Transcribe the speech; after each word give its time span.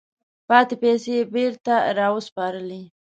پاتې 0.47 0.75
پیسې 0.83 1.11
یې 1.17 1.23
بیرته 1.33 1.75
را 1.97 2.07
وسپارلې. 2.15 2.81